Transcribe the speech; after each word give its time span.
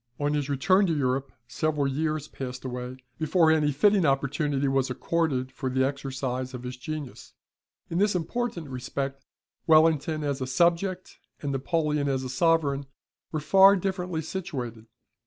On 0.19 0.33
his 0.33 0.49
return 0.49 0.87
to 0.87 0.97
Europe 0.97 1.31
several 1.47 1.87
years 1.87 2.27
passed 2.27 2.65
away 2.65 2.97
before 3.19 3.51
any 3.51 3.71
fitting 3.71 4.03
opportunity 4.03 4.67
was 4.67 4.89
accorded 4.89 5.51
for 5.51 5.69
the 5.69 5.85
exercise 5.85 6.55
of 6.55 6.63
his 6.63 6.75
genius. 6.75 7.33
In 7.87 7.99
this 7.99 8.15
important 8.15 8.67
respect, 8.69 9.23
Wellington, 9.67 10.23
as 10.23 10.41
a 10.41 10.47
subject, 10.47 11.19
and 11.43 11.51
Napoleon, 11.51 12.09
as 12.09 12.23
a 12.23 12.29
sovereign, 12.29 12.87
were 13.31 13.39
far 13.39 13.75
differently 13.75 14.23
situated. 14.23 14.87